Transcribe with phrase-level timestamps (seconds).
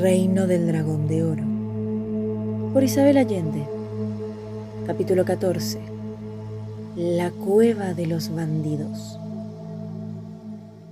[0.00, 1.42] Reino del dragón de oro.
[2.74, 3.66] Por Isabel Allende.
[4.86, 5.80] Capítulo 14.
[6.96, 9.18] La cueva de los bandidos.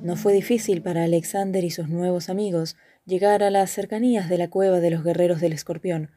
[0.01, 4.49] No fue difícil para Alexander y sus nuevos amigos llegar a las cercanías de la
[4.49, 6.11] cueva de los guerreros del escorpión,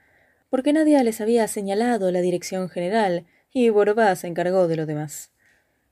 [0.50, 5.32] porque nadie les había señalado la dirección general y Borobá se encargó de lo demás.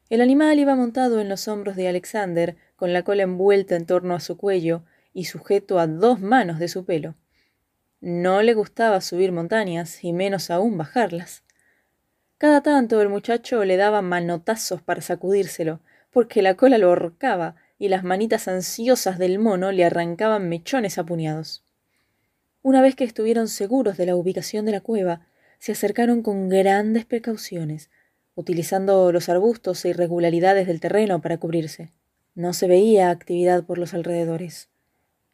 [0.10, 4.16] El animal iba montado en los hombros de Alexander, con la cola envuelta en torno
[4.16, 4.84] a su cuello,
[5.16, 7.16] y sujeto a dos manos de su pelo.
[8.02, 11.44] No le gustaba subir montañas y menos aún bajarlas.
[12.38, 15.80] Cada tanto el muchacho le daba manotazos para sacudírselo,
[16.12, 21.06] porque la cola lo ahorcaba y las manitas ansiosas del mono le arrancaban mechones a
[21.06, 21.64] puñados.
[22.62, 25.22] Una vez que estuvieron seguros de la ubicación de la cueva,
[25.60, 27.90] se acercaron con grandes precauciones,
[28.36, 31.94] utilizando los arbustos e irregularidades del terreno para cubrirse.
[32.34, 34.70] No se veía actividad por los alrededores.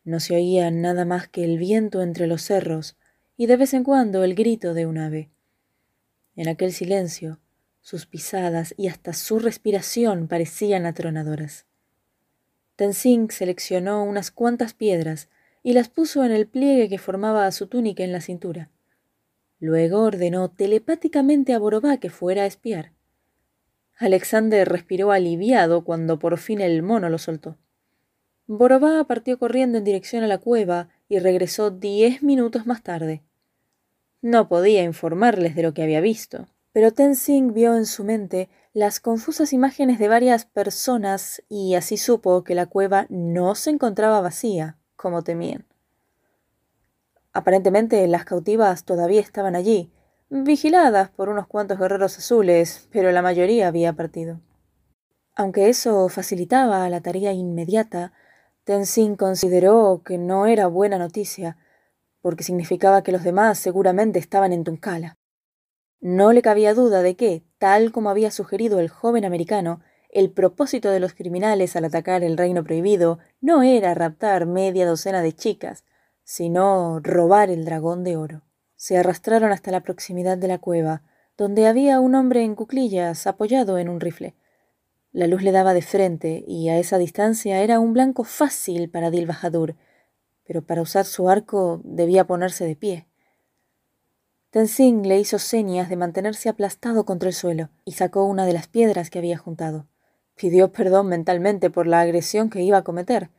[0.03, 2.97] No se oía nada más que el viento entre los cerros
[3.37, 5.29] y de vez en cuando el grito de un ave.
[6.35, 7.39] En aquel silencio,
[7.81, 11.65] sus pisadas y hasta su respiración parecían atronadoras.
[12.75, 15.29] Tenzing seleccionó unas cuantas piedras
[15.63, 18.69] y las puso en el pliegue que formaba su túnica en la cintura.
[19.59, 22.93] Luego ordenó telepáticamente a Borobá que fuera a espiar.
[23.97, 27.57] Alexander respiró aliviado cuando por fin el mono lo soltó.
[28.53, 33.23] Borobá partió corriendo en dirección a la cueva y regresó diez minutos más tarde.
[34.21, 38.99] No podía informarles de lo que había visto, pero Tenzing vio en su mente las
[38.99, 44.77] confusas imágenes de varias personas y así supo que la cueva no se encontraba vacía,
[44.97, 45.65] como temían.
[47.31, 49.93] Aparentemente las cautivas todavía estaban allí,
[50.29, 54.41] vigiladas por unos cuantos guerreros azules, pero la mayoría había partido.
[55.35, 58.11] Aunque eso facilitaba la tarea inmediata,
[58.63, 61.57] Tenzin consideró que no era buena noticia,
[62.21, 65.17] porque significaba que los demás seguramente estaban en Tunkala.
[65.99, 70.89] No le cabía duda de que, tal como había sugerido el joven americano, el propósito
[70.89, 75.85] de los criminales al atacar el reino prohibido no era raptar media docena de chicas,
[76.23, 78.41] sino robar el dragón de oro.
[78.75, 81.03] Se arrastraron hasta la proximidad de la cueva,
[81.37, 84.35] donde había un hombre en cuclillas apoyado en un rifle.
[85.13, 89.11] La luz le daba de frente y a esa distancia era un blanco fácil para
[89.11, 89.75] Dil Bahadur,
[90.45, 93.07] pero para usar su arco debía ponerse de pie.
[94.51, 98.67] Tenzing le hizo señas de mantenerse aplastado contra el suelo y sacó una de las
[98.67, 99.85] piedras que había juntado.
[100.35, 103.31] Pidió perdón mentalmente por la agresión que iba a cometer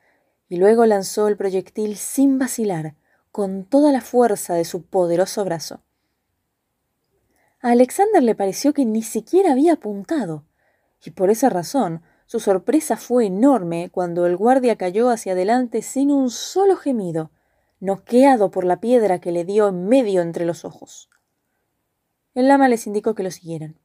[0.50, 2.96] y luego lanzó el proyectil sin vacilar,
[3.30, 5.80] con toda la fuerza de su poderoso brazo.
[7.60, 10.44] A Alexander le pareció que ni siquiera había apuntado
[11.04, 16.10] y por esa razón su sorpresa fue enorme cuando el guardia cayó hacia adelante sin
[16.10, 17.30] un solo gemido,
[17.80, 21.10] noqueado por la piedra que le dio en medio entre los ojos.
[22.34, 23.76] El lama les indicó que lo siguieran.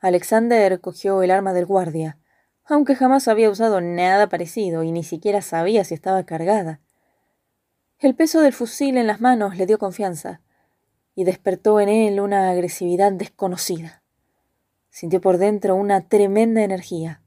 [0.00, 2.18] Alexander cogió el arma del guardia,
[2.64, 6.80] aunque jamás había usado nada parecido y ni siquiera sabía si estaba cargada.
[7.98, 10.40] El peso del fusil en las manos le dio confianza
[11.14, 14.01] y despertó en él una agresividad desconocida.
[14.92, 17.22] Sintió por dentro una tremenda energía.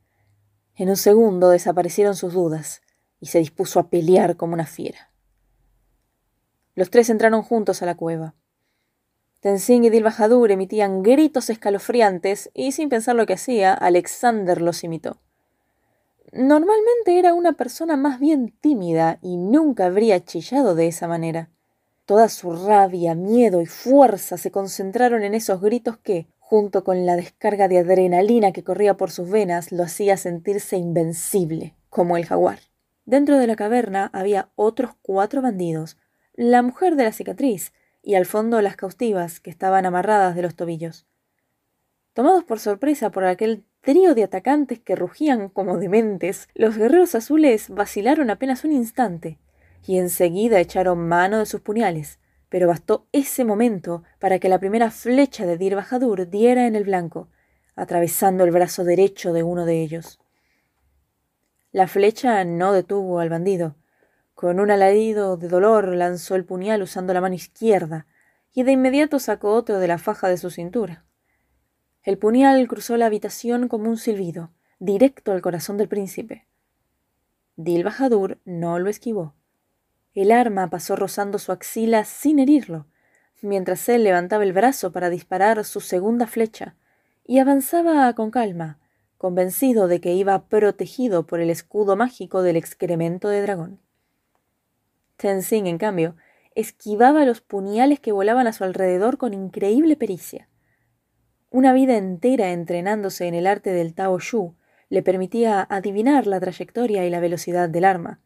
[0.76, 2.84] En un segundo desaparecieron sus dudas
[3.20, 5.12] y se dispuso a pelear como una fiera.
[6.76, 8.36] Los tres entraron juntos a la cueva.
[9.40, 15.18] Tenzing y Dilbajadur emitían gritos escalofriantes y sin pensar lo que hacía, Alexander los imitó.
[16.34, 21.50] Normalmente era una persona más bien tímida y nunca habría chillado de esa manera.
[22.06, 27.16] Toda su rabia, miedo y fuerza se concentraron en esos gritos que, junto con la
[27.16, 32.60] descarga de adrenalina que corría por sus venas, lo hacía sentirse invencible, como el jaguar.
[33.04, 35.98] Dentro de la caverna había otros cuatro bandidos,
[36.36, 37.74] la mujer de la cicatriz
[38.04, 41.08] y al fondo las cautivas que estaban amarradas de los tobillos.
[42.14, 47.70] Tomados por sorpresa por aquel trío de atacantes que rugían como dementes, los guerreros azules
[47.70, 49.40] vacilaron apenas un instante
[49.88, 52.20] y enseguida echaron mano de sus puñales,
[52.56, 56.86] pero bastó ese momento para que la primera flecha de Dir Bahadur diera en el
[56.86, 57.28] blanco,
[57.76, 60.22] atravesando el brazo derecho de uno de ellos.
[61.74, 63.76] La flecha no detuvo al bandido.
[64.36, 68.08] Con un alarido de dolor lanzó el puñal usando la mano izquierda
[68.54, 71.04] y de inmediato sacó otro de la faja de su cintura.
[72.04, 76.48] El puñal cruzó la habitación como un silbido, directo al corazón del príncipe.
[77.58, 79.34] Dil Bahadur no lo esquivó.
[80.16, 82.88] El arma pasó rozando su axila sin herirlo,
[83.42, 86.76] mientras él levantaba el brazo para disparar su segunda flecha,
[87.26, 88.80] y avanzaba con calma,
[89.18, 93.80] convencido de que iba protegido por el escudo mágico del excremento de dragón.
[95.18, 96.16] Tenzin, en cambio,
[96.56, 100.48] esquivaba los puñales que volaban a su alrededor con increíble pericia.
[101.50, 104.56] Una vida entera entrenándose en el arte del Tao Shu
[104.90, 108.22] le permitía adivinar la trayectoria y la velocidad del arma.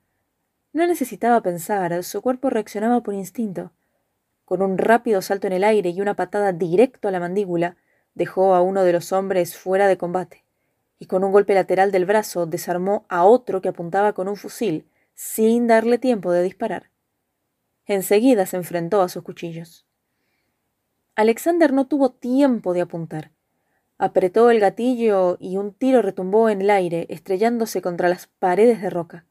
[0.72, 3.72] No necesitaba pensar, su cuerpo reaccionaba por instinto.
[4.46, 7.78] Con un rápido salto en el aire y una patada directo a la mandíbula,
[8.14, 10.44] dejó a uno de los hombres fuera de combate,
[11.00, 14.86] y con un golpe lateral del brazo desarmó a otro que apuntaba con un fusil,
[15.16, 16.92] sin darle tiempo de disparar.
[17.86, 19.88] Enseguida se enfrentó a sus cuchillos.
[21.16, 23.32] Alexander no tuvo tiempo de apuntar.
[23.98, 28.90] Apretó el gatillo y un tiro retumbó en el aire, estrellándose contra las paredes de
[28.90, 29.26] roca.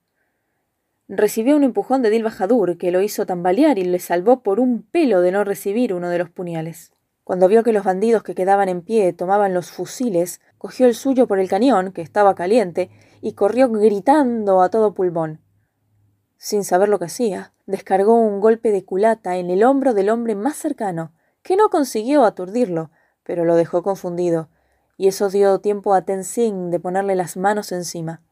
[1.10, 5.22] Recibió un empujón de Dilbajadur que lo hizo tambalear y le salvó por un pelo
[5.22, 6.92] de no recibir uno de los puñales.
[7.24, 11.26] Cuando vio que los bandidos que quedaban en pie tomaban los fusiles, cogió el suyo
[11.26, 12.90] por el cañón, que estaba caliente,
[13.22, 15.40] y corrió gritando a todo pulmón.
[16.36, 20.34] Sin saber lo que hacía, descargó un golpe de culata en el hombro del hombre
[20.34, 21.12] más cercano,
[21.42, 22.90] que no consiguió aturdirlo,
[23.24, 24.50] pero lo dejó confundido,
[24.98, 28.22] y eso dio tiempo a Tenzin de ponerle las manos encima.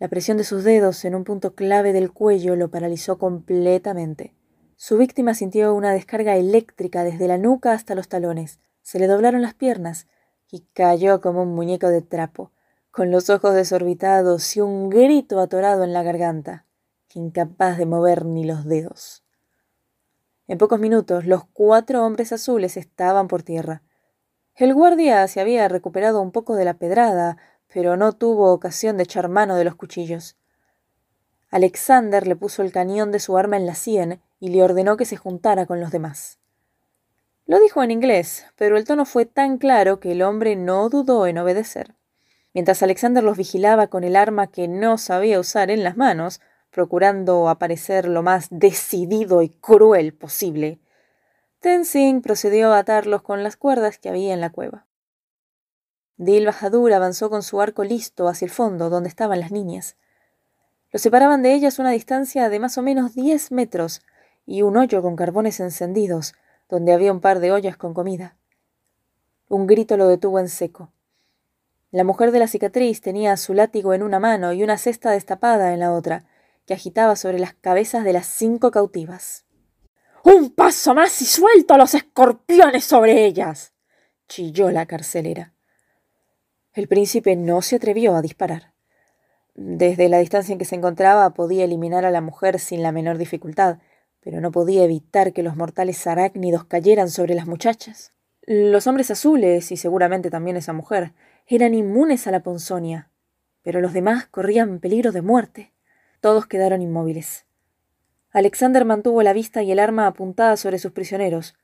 [0.00, 4.34] La presión de sus dedos en un punto clave del cuello lo paralizó completamente.
[4.76, 8.60] Su víctima sintió una descarga eléctrica desde la nuca hasta los talones.
[8.80, 10.06] Se le doblaron las piernas
[10.50, 12.50] y cayó como un muñeco de trapo,
[12.90, 16.64] con los ojos desorbitados y un grito atorado en la garganta,
[17.12, 19.22] incapaz de mover ni los dedos.
[20.48, 23.82] En pocos minutos los cuatro hombres azules estaban por tierra.
[24.54, 27.36] El guardia se había recuperado un poco de la pedrada,
[27.72, 30.36] pero no tuvo ocasión de echar mano de los cuchillos.
[31.50, 35.04] Alexander le puso el cañón de su arma en la sien y le ordenó que
[35.04, 36.38] se juntara con los demás.
[37.46, 41.26] Lo dijo en inglés, pero el tono fue tan claro que el hombre no dudó
[41.26, 41.96] en obedecer.
[42.54, 46.40] Mientras Alexander los vigilaba con el arma que no sabía usar en las manos,
[46.70, 50.80] procurando aparecer lo más decidido y cruel posible,
[51.60, 54.86] Tenzing procedió a atarlos con las cuerdas que había en la cueva.
[56.22, 59.96] Dil Bahadur avanzó con su arco listo hacia el fondo, donde estaban las niñas.
[60.92, 64.02] Los separaban de ellas una distancia de más o menos diez metros
[64.44, 66.34] y un hoyo con carbones encendidos,
[66.68, 68.36] donde había un par de ollas con comida.
[69.48, 70.92] Un grito lo detuvo en seco.
[71.90, 75.72] La mujer de la cicatriz tenía su látigo en una mano y una cesta destapada
[75.72, 76.24] en la otra,
[76.66, 79.46] que agitaba sobre las cabezas de las cinco cautivas.
[80.22, 83.72] Un paso más y suelto a los escorpiones sobre ellas.
[84.28, 85.54] chilló la carcelera.
[86.80, 88.72] El príncipe no se atrevió a disparar.
[89.54, 93.18] Desde la distancia en que se encontraba podía eliminar a la mujer sin la menor
[93.18, 93.80] dificultad,
[94.20, 98.14] pero no podía evitar que los mortales arácnidos cayeran sobre las muchachas.
[98.46, 101.12] Los hombres azules, y seguramente también esa mujer,
[101.46, 103.10] eran inmunes a la ponzonia,
[103.60, 105.74] pero los demás corrían peligro de muerte.
[106.22, 107.44] Todos quedaron inmóviles.
[108.30, 111.56] Alexander mantuvo la vista y el arma apuntada sobre sus prisioneros,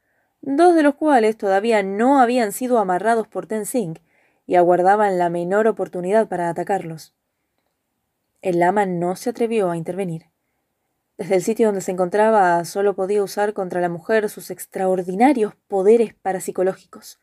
[0.42, 3.98] dos de los cuales todavía no habían sido amarrados por Tenzing
[4.46, 7.14] y aguardaban la menor oportunidad para atacarlos.
[8.42, 10.26] El lama no se atrevió a intervenir.
[11.18, 16.14] Desde el sitio donde se encontraba solo podía usar contra la mujer sus extraordinarios poderes
[16.14, 17.20] parapsicológicos.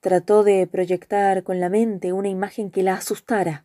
[0.00, 3.64] Trató de proyectar con la mente una imagen que la asustara,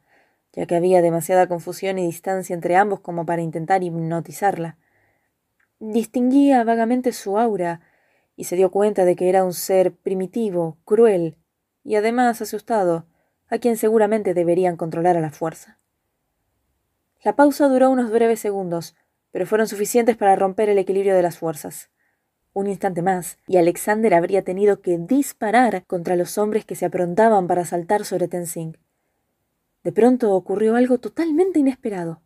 [0.53, 4.77] ya que había demasiada confusión y distancia entre ambos como para intentar hipnotizarla.
[5.79, 7.81] Distinguía vagamente su aura
[8.35, 11.38] y se dio cuenta de que era un ser primitivo, cruel
[11.83, 13.05] y además asustado,
[13.47, 15.79] a quien seguramente deberían controlar a la fuerza.
[17.23, 18.95] La pausa duró unos breves segundos,
[19.31, 21.89] pero fueron suficientes para romper el equilibrio de las fuerzas.
[22.53, 27.47] Un instante más, y Alexander habría tenido que disparar contra los hombres que se aprontaban
[27.47, 28.77] para saltar sobre Tenzing.
[29.83, 32.21] De pronto ocurrió algo totalmente inesperado.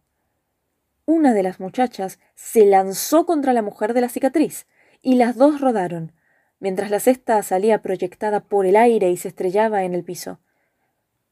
[1.06, 4.68] Una de las muchachas se lanzó contra la mujer de la cicatriz,
[5.02, 6.14] y las dos rodaron,
[6.64, 10.40] mientras la cesta salía proyectada por el aire y se estrellaba en el piso.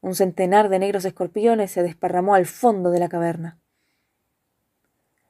[0.02, 3.58] Un centenar de negros escorpiones se desparramó al fondo de la caverna.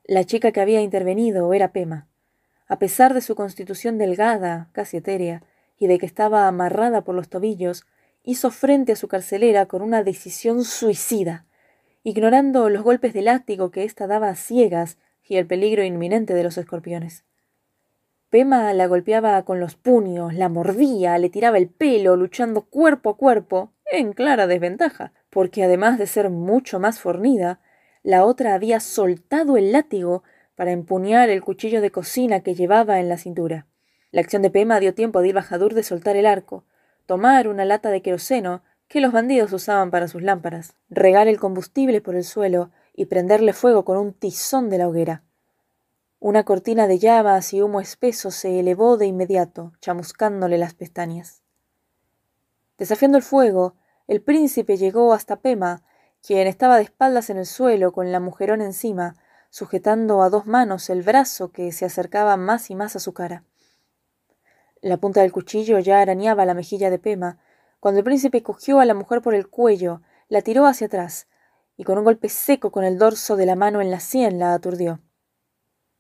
[0.03, 2.09] La chica que había intervenido era Pema.
[2.67, 5.45] A pesar de su constitución delgada, casi etérea,
[5.79, 7.87] y de que estaba amarrada por los tobillos,
[8.25, 11.47] hizo frente a su carcelera con una decisión suicida,
[12.03, 16.43] ignorando los golpes de látigo que ésta daba a ciegas y el peligro inminente de
[16.43, 17.25] los escorpiones.
[18.33, 23.17] Pema la golpeaba con los puños, la mordía, le tiraba el pelo, luchando cuerpo a
[23.19, 27.61] cuerpo, en clara desventaja, porque además de ser mucho más fornida,
[28.03, 30.23] la otra había soltado el látigo
[30.55, 33.67] para empuñar el cuchillo de cocina que llevaba en la cintura.
[34.13, 36.65] La acción de Pema dio tiempo a Dilbajadur de soltar el arco,
[37.05, 42.01] tomar una lata de queroseno que los bandidos usaban para sus lámparas, regar el combustible
[42.01, 45.23] por el suelo y prenderle fuego con un tizón de la hoguera.
[46.25, 51.43] Una cortina de llamas y humo espeso se elevó de inmediato, chamuscándole las pestañas.
[52.79, 53.75] Desafiando el fuego,
[54.07, 55.83] el príncipe llegó hasta Pema,
[56.25, 59.17] quien estaba de espaldas en el suelo con la mujerón encima,
[59.51, 63.43] sujetando a dos manos el brazo que se acercaba más y más a su cara.
[64.81, 67.41] La punta del cuchillo ya arañaba la mejilla de Pema,
[67.81, 71.27] cuando el príncipe cogió a la mujer por el cuello, la tiró hacia atrás,
[71.77, 74.55] y con un golpe seco con el dorso de la mano en la sien la
[74.55, 75.01] aturdió.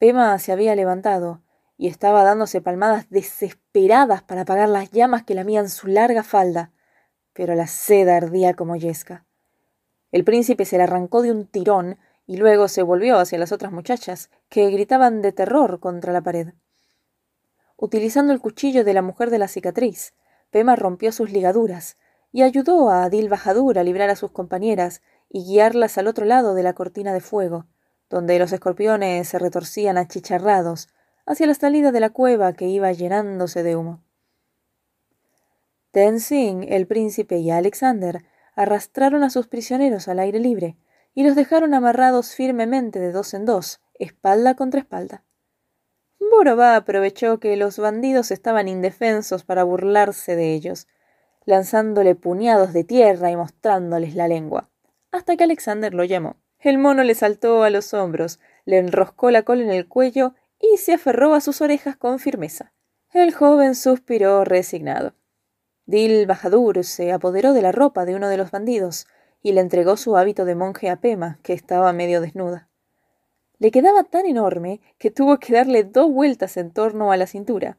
[0.02, 1.42] Pema se había levantado
[1.78, 6.72] y estaba dándose palmadas desesperadas para apagar las llamas que lamían su larga falda,
[7.32, 9.24] pero la seda ardía como yesca.
[10.10, 13.70] El príncipe se la arrancó de un tirón y luego se volvió hacia las otras
[13.70, 16.48] muchachas, que gritaban de terror contra la pared.
[17.76, 20.14] Utilizando el cuchillo de la mujer de la cicatriz,
[20.50, 21.96] Pema rompió sus ligaduras
[22.32, 26.54] y ayudó a Adil Bajadur a librar a sus compañeras y guiarlas al otro lado
[26.54, 27.66] de la cortina de fuego,
[28.12, 30.88] donde los escorpiones se retorcían achicharrados
[31.24, 34.02] hacia la salida de la cueva que iba llenándose de humo.
[35.92, 38.22] Tenzing, el príncipe y Alexander
[38.54, 40.76] arrastraron a sus prisioneros al aire libre,
[41.14, 45.24] y los dejaron amarrados firmemente de dos en dos, espalda contra espalda.
[46.18, 50.86] Borobá aprovechó que los bandidos estaban indefensos para burlarse de ellos,
[51.46, 54.68] lanzándole puñados de tierra y mostrándoles la lengua,
[55.10, 56.36] hasta que Alexander lo llamó.
[56.62, 60.76] El mono le saltó a los hombros, le enroscó la cola en el cuello y
[60.76, 62.72] se aferró a sus orejas con firmeza.
[63.12, 65.14] El joven suspiró resignado.
[65.86, 69.08] Dil Bahadur se apoderó de la ropa de uno de los bandidos,
[69.42, 72.68] y le entregó su hábito de monje a Pema, que estaba medio desnuda.
[73.58, 77.78] Le quedaba tan enorme que tuvo que darle dos vueltas en torno a la cintura.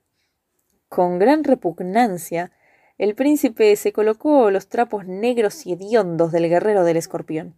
[0.89, 2.51] Con gran repugnancia,
[2.97, 7.55] el príncipe se colocó los trapos negros y hediondos del guerrero del escorpión.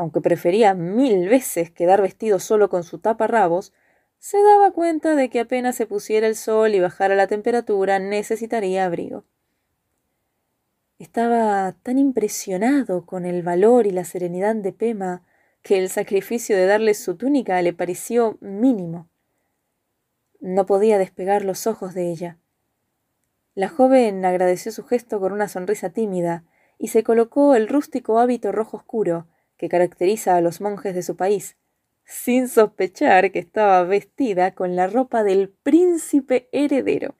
[0.00, 3.74] Aunque prefería mil veces quedar vestido solo con su taparrabos,
[4.18, 8.86] se daba cuenta de que apenas se pusiera el sol y bajara la temperatura necesitaría
[8.86, 9.24] abrigo.
[10.98, 15.22] Estaba tan impresionado con el valor y la serenidad de Pema
[15.60, 19.10] que el sacrificio de darle su túnica le pareció mínimo.
[20.40, 22.38] No podía despegar los ojos de ella.
[23.54, 26.44] La joven agradeció su gesto con una sonrisa tímida
[26.78, 29.26] y se colocó el rústico hábito rojo oscuro
[29.60, 31.58] que caracteriza a los monjes de su país,
[32.06, 37.14] sin sospechar que estaba vestida con la ropa del príncipe heredero.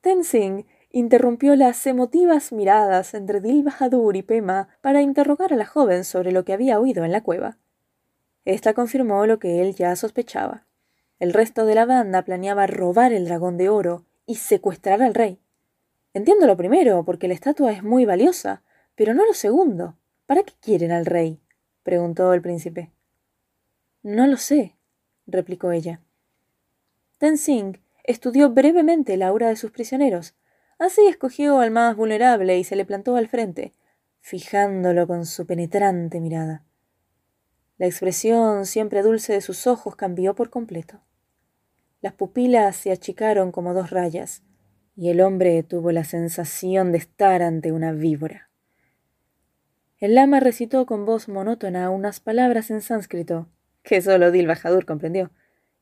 [0.00, 6.04] Tenzing interrumpió las emotivas miradas entre Dil Bahadur y Pema para interrogar a la joven
[6.04, 7.58] sobre lo que había oído en la cueva.
[8.46, 10.64] Esta confirmó lo que él ya sospechaba.
[11.18, 15.38] El resto de la banda planeaba robar el dragón de oro y secuestrar al rey.
[16.14, 18.62] Entiendo lo primero, porque la estatua es muy valiosa,
[18.94, 19.98] pero no lo segundo.
[20.24, 21.38] ¿Para qué quieren al rey?
[21.86, 22.92] Preguntó el príncipe.
[24.02, 24.76] No lo sé,
[25.26, 26.02] replicó ella.
[27.16, 30.34] Tenzing estudió brevemente la aura de sus prisioneros,
[30.78, 33.72] Así escogió al más vulnerable y se le plantó al frente,
[34.20, 36.64] fijándolo con su penetrante mirada.
[37.78, 41.00] La expresión siempre dulce de sus ojos cambió por completo.
[42.02, 44.42] Las pupilas se achicaron como dos rayas,
[44.94, 48.50] y el hombre tuvo la sensación de estar ante una víbora.
[49.98, 53.48] El lama recitó con voz monótona unas palabras en sánscrito,
[53.82, 55.30] que solo Dil Bajadur comprendió,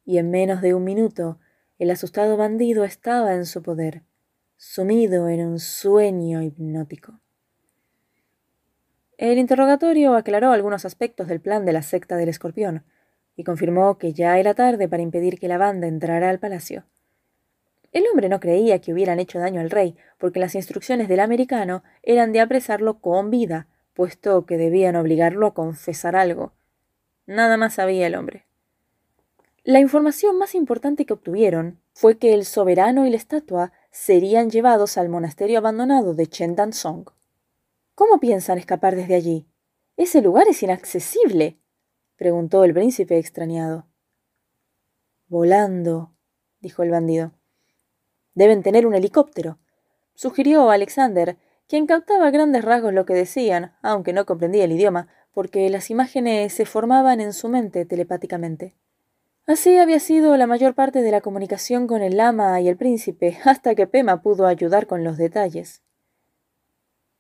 [0.04, 1.40] y en menos de un minuto
[1.78, 4.02] el asustado bandido estaba en su poder
[4.56, 7.20] sumido en un sueño hipnótico.
[9.18, 12.84] El interrogatorio aclaró algunos aspectos del plan de la secta del escorpión
[13.36, 16.84] y confirmó que ya era tarde para impedir que la banda entrara al palacio.
[17.92, 21.82] El hombre no creía que hubieran hecho daño al rey, porque las instrucciones del americano
[22.02, 26.52] eran de apresarlo con vida, puesto que debían obligarlo a confesar algo.
[27.26, 28.46] Nada más sabía el hombre.
[29.62, 34.98] La información más importante que obtuvieron fue que el soberano y la estatua serían llevados
[34.98, 36.28] al monasterio abandonado de
[36.72, 37.08] Song.
[37.94, 39.46] ¿Cómo piensan escapar desde allí?
[39.96, 41.56] Ese lugar es inaccesible,
[42.16, 43.86] preguntó el príncipe extrañado.
[45.28, 46.12] Volando,
[46.60, 47.32] dijo el bandido.
[48.34, 49.58] Deben tener un helicóptero,
[50.14, 55.68] sugirió Alexander, quien captaba grandes rasgos lo que decían, aunque no comprendía el idioma, porque
[55.70, 58.74] las imágenes se formaban en su mente telepáticamente.
[59.46, 63.38] Así había sido la mayor parte de la comunicación con el lama y el príncipe,
[63.44, 65.82] hasta que Pema pudo ayudar con los detalles.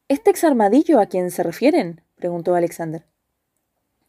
[0.08, 2.02] ¿Este ex armadillo a quién se refieren?
[2.16, 3.04] preguntó Alexander.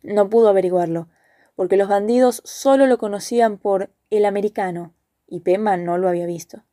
[0.01, 1.09] No pudo averiguarlo,
[1.55, 4.93] porque los bandidos solo lo conocían por el americano,
[5.27, 6.63] y Pema no lo había visto.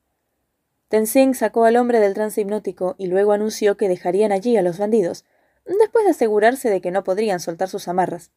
[0.93, 4.77] Tenzing sacó al hombre del trance hipnótico y luego anunció que dejarían allí a los
[4.77, 5.25] bandidos,
[5.65, 8.31] después de asegurarse de que no podrían soltar sus amarras.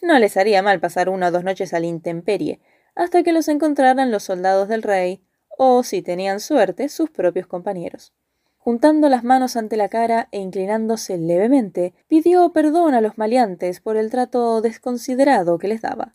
[0.00, 2.60] No les haría mal pasar una o dos noches a la intemperie,
[2.94, 8.12] hasta que los encontraran los soldados del rey, o, si tenían suerte, sus propios compañeros.
[8.58, 13.96] Juntando las manos ante la cara e inclinándose levemente, pidió perdón a los maleantes por
[13.96, 16.14] el trato desconsiderado que les daba.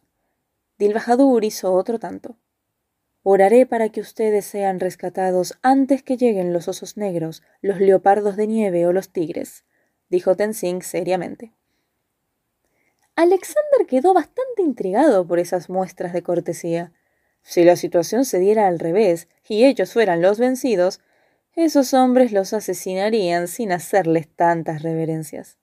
[0.77, 2.37] Dilbajadur hizo otro tanto.
[3.23, 8.47] Oraré para que ustedes sean rescatados antes que lleguen los osos negros, los leopardos de
[8.47, 9.63] nieve o los tigres,
[10.09, 11.53] dijo Tenzing seriamente.
[13.15, 16.91] Alexander quedó bastante intrigado por esas muestras de cortesía.
[17.43, 20.99] Si la situación se diera al revés y ellos fueran los vencidos,
[21.55, 25.57] esos hombres los asesinarían sin hacerles tantas reverencias.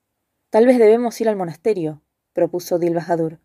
[0.49, 2.00] Tal vez debemos ir al monasterio,
[2.33, 3.38] propuso Dilbajadur.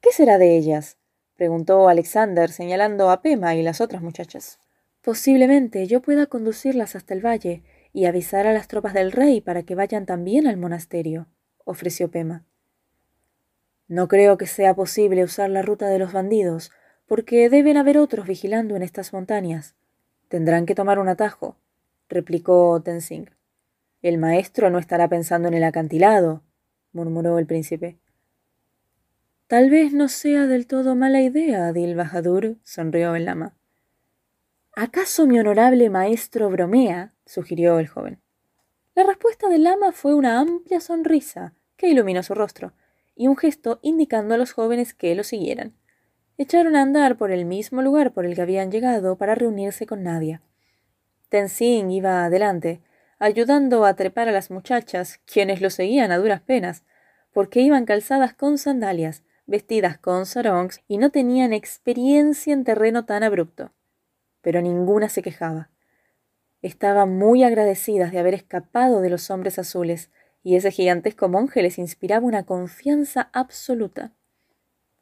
[0.00, 0.98] ¿Qué será de ellas?
[1.36, 4.58] Preguntó Alexander, señalando a Pema y las otras muchachas.
[5.02, 7.62] Posiblemente yo pueda conducirlas hasta el valle
[7.92, 11.28] y avisar a las tropas del rey para que vayan también al monasterio,
[11.64, 12.44] ofreció Pema.
[13.86, 16.72] No creo que sea posible usar la ruta de los bandidos,
[17.06, 19.74] porque deben haber otros vigilando en estas montañas.
[20.28, 21.56] Tendrán que tomar un atajo,
[22.08, 23.30] replicó Tenzing.
[24.00, 26.42] El maestro no estará pensando en el acantilado,
[26.92, 27.98] murmuró el príncipe.
[29.46, 33.54] Tal vez no sea del todo mala idea, Adil Bahadur, sonrió el lama.
[34.74, 37.12] ¿Acaso mi honorable maestro bromea?
[37.26, 38.22] sugirió el joven.
[38.94, 42.72] La respuesta del lama fue una amplia sonrisa que iluminó su rostro
[43.14, 45.74] y un gesto indicando a los jóvenes que lo siguieran.
[46.38, 50.02] Echaron a andar por el mismo lugar por el que habían llegado para reunirse con
[50.02, 50.40] Nadia.
[51.28, 52.80] Tenzin iba adelante,
[53.18, 56.82] ayudando a trepar a las muchachas, quienes lo seguían a duras penas,
[57.32, 63.22] porque iban calzadas con sandalias, vestidas con sarongs y no tenían experiencia en terreno tan
[63.22, 63.72] abrupto.
[64.40, 65.70] Pero ninguna se quejaba.
[66.62, 70.10] Estaban muy agradecidas de haber escapado de los hombres azules,
[70.42, 74.12] y ese gigantesco monje les inspiraba una confianza absoluta.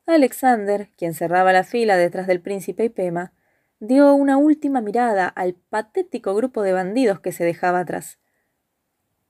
[0.07, 3.33] Alexander, quien cerraba la fila detrás del príncipe y Pema,
[3.79, 8.19] dio una última mirada al patético grupo de bandidos que se dejaba atrás.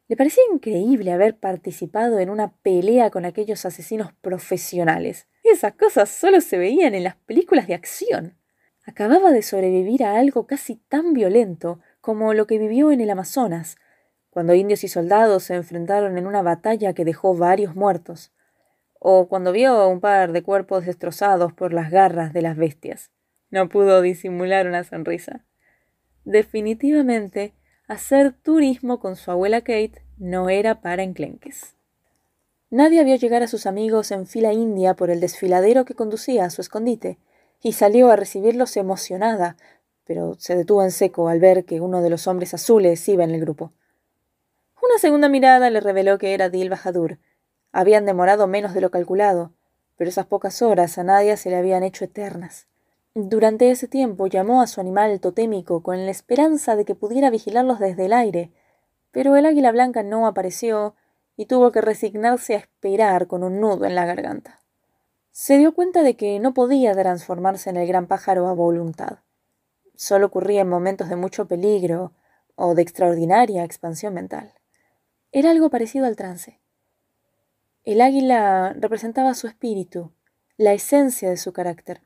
[0.09, 5.29] Le parecía increíble haber participado en una pelea con aquellos asesinos profesionales.
[5.43, 8.37] Esas cosas solo se veían en las películas de acción.
[8.85, 13.77] Acababa de sobrevivir a algo casi tan violento como lo que vivió en el Amazonas,
[14.31, 18.33] cuando indios y soldados se enfrentaron en una batalla que dejó varios muertos,
[18.99, 23.11] o cuando vio un par de cuerpos destrozados por las garras de las bestias.
[23.51, 25.45] No pudo disimular una sonrisa.
[26.25, 27.55] Definitivamente,
[27.93, 31.75] hacer turismo con su abuela Kate no era para enclenques.
[32.71, 36.51] Nadie vio llegar a sus amigos en fila india por el desfiladero que conducía a
[36.51, 37.19] su escondite,
[37.61, 39.57] y salió a recibirlos emocionada,
[40.05, 43.31] pero se detuvo en seco al ver que uno de los hombres azules iba en
[43.31, 43.73] el grupo.
[44.83, 47.19] Una segunda mirada le reveló que era Dil Bahadur.
[47.71, 49.53] Habían demorado menos de lo calculado,
[49.97, 52.67] pero esas pocas horas a nadie se le habían hecho eternas.
[53.15, 57.79] Durante ese tiempo llamó a su animal totémico con la esperanza de que pudiera vigilarlos
[57.79, 58.53] desde el aire,
[59.11, 60.95] pero el águila blanca no apareció
[61.37, 64.61] y tuvo que resignarse a esperar con un nudo en la garganta.
[65.31, 69.19] Se dio cuenta de que no podía transformarse en el gran pájaro a voluntad.
[69.95, 72.13] Solo ocurría en momentos de mucho peligro
[72.55, 74.55] o de extraordinaria expansión mental.
[75.33, 76.61] Era algo parecido al trance.
[77.85, 80.13] El águila representaba su espíritu,
[80.57, 82.01] la esencia de su carácter.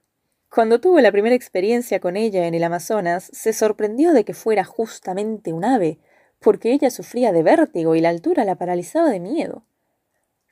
[0.48, 4.64] Cuando tuvo la primera experiencia con ella en el Amazonas, se sorprendió de que fuera
[4.64, 5.98] justamente un ave,
[6.40, 9.64] porque ella sufría de vértigo y la altura la paralizaba de miedo.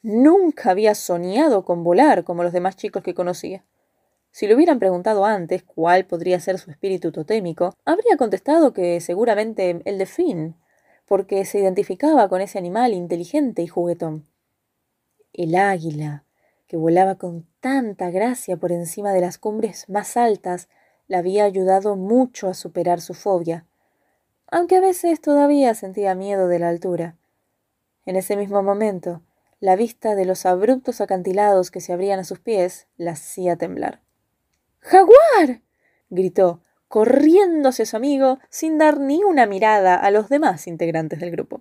[0.02, 3.64] Nunca había soñado con volar como los demás chicos que conocía.
[4.30, 9.80] Si le hubieran preguntado antes cuál podría ser su espíritu totémico, habría contestado que seguramente
[9.85, 10.57] el de Finn,
[11.07, 14.26] porque se identificaba con ese animal inteligente y juguetón.
[15.33, 16.23] El águila,
[16.74, 20.68] que volaba con tanta gracia por encima de las cumbres más altas,
[21.06, 23.64] la había ayudado mucho a superar su fobia,
[24.50, 27.16] aunque a veces todavía sentía miedo de la altura.
[28.06, 29.22] En ese mismo momento,
[29.60, 34.00] la vista de los abruptos acantilados que se abrían a sus pies la hacía temblar.
[34.80, 35.62] ¡Jaguar!
[36.10, 41.30] gritó, corriendo hacia su amigo sin dar ni una mirada a los demás integrantes del
[41.30, 41.60] grupo.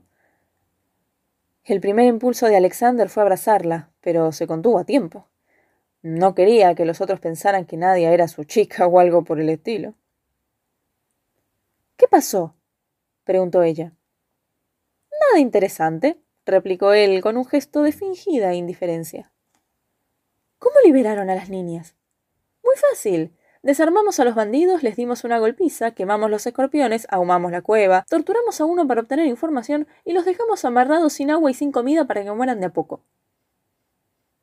[1.64, 5.30] El primer impulso de Alexander fue abrazarla, pero se contuvo a tiempo.
[6.02, 9.50] No quería que los otros pensaran que Nadia era su chica o algo por el
[9.50, 9.94] estilo.
[11.96, 12.56] ¿Qué pasó?
[13.24, 13.94] preguntó ella.
[15.10, 19.32] Nada interesante, replicó él con un gesto de fingida indiferencia.
[20.60, 21.96] ¿Cómo liberaron a las niñas?
[22.62, 23.38] Muy fácil.
[23.64, 28.60] Desarmamos a los bandidos, les dimos una golpiza, quemamos los escorpiones, ahumamos la cueva, torturamos
[28.60, 32.26] a uno para obtener información y los dejamos amarrados sin agua y sin comida para
[32.26, 33.06] que mueran de a poco.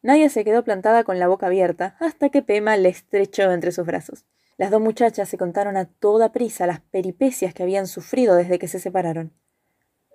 [0.00, 3.84] Nadia se quedó plantada con la boca abierta hasta que Pema le estrechó entre sus
[3.84, 4.24] brazos.
[4.56, 8.68] Las dos muchachas se contaron a toda prisa las peripecias que habían sufrido desde que
[8.68, 9.34] se separaron.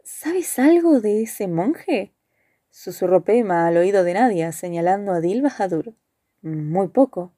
[0.03, 2.15] ¿Sabes algo de ese monje?
[2.71, 5.93] susurró Pema al oído de Nadia, señalando a Dil Bahadur.
[6.41, 7.35] Muy poco.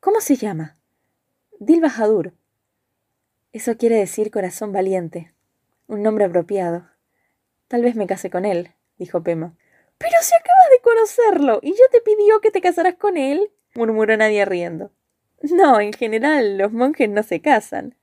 [0.00, 0.81] ¿Cómo se llama?
[1.64, 2.34] Dil Bahadur.
[3.52, 5.32] Eso quiere decir corazón valiente.
[5.86, 6.88] Un nombre apropiado.
[7.68, 9.54] Tal vez me case con él, dijo Pema.
[9.96, 14.16] Pero si acabas de conocerlo y ya te pidió que te casarás con él, murmuró
[14.16, 14.90] Nadia riendo.
[15.40, 17.94] No, en general los monjes no se casan.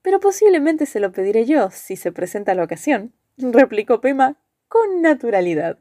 [0.00, 4.36] Pero posiblemente se lo pediré yo si se presenta la ocasión, replicó Pema
[4.68, 5.76] con naturalidad.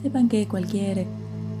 [0.00, 1.06] Sepan que cualquier